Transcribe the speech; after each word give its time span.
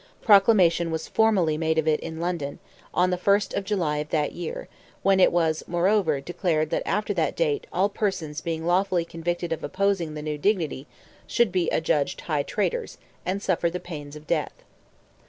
Proclamation 0.23 0.89
was 0.89 1.07
formally 1.07 1.57
made 1.59 1.77
of 1.77 1.87
it 1.87 1.99
in 1.99 2.19
London, 2.19 2.57
on 2.91 3.11
the 3.11 3.19
1st 3.19 3.55
of 3.55 3.63
July 3.63 3.97
of 3.97 4.09
that 4.09 4.31
year, 4.31 4.67
when 5.03 5.19
it 5.19 5.31
was 5.31 5.63
moreover 5.67 6.19
declared 6.19 6.71
that 6.71 6.81
after 6.87 7.13
that 7.13 7.35
date 7.35 7.67
all 7.71 7.87
persons 7.87 8.41
being 8.41 8.65
lawfully 8.65 9.05
convicted 9.05 9.53
of 9.53 9.63
opposing 9.63 10.15
the 10.15 10.23
new 10.23 10.39
dignity 10.39 10.87
should 11.27 11.51
"be 11.51 11.69
adjudged 11.69 12.21
high 12.21 12.41
traitors"—"and 12.41 13.43
suffer 13.43 13.69
the 13.69 13.79
pains 13.79 14.15
of 14.15 14.25
death." 14.25 14.63